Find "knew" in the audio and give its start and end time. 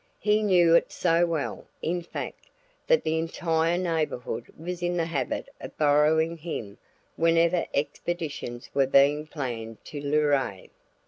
0.41-0.73